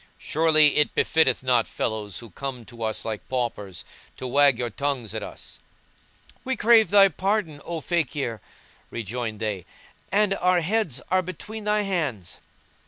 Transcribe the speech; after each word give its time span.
surely 0.17 0.77
it 0.77 0.95
befitteth 0.95 1.43
not 1.43 1.67
fellows 1.67 2.17
who 2.17 2.31
come 2.31 2.65
to 2.65 2.81
us 2.81 3.05
like 3.05 3.29
paupers 3.29 3.85
to 4.17 4.25
wag 4.25 4.57
your 4.57 4.71
tongues 4.71 5.13
at 5.13 5.21
us." 5.21 5.59
"We 6.43 6.55
crave 6.55 6.89
thy 6.89 7.07
pardon, 7.07 7.61
O 7.65 7.81
Fakír,"[FN#170] 7.81 8.39
rejoined 8.89 9.39
they, 9.39 9.63
"and 10.11 10.33
our 10.37 10.61
heads 10.61 11.03
are 11.11 11.21
between 11.21 11.65
thy 11.65 11.81
hands." 11.83 12.39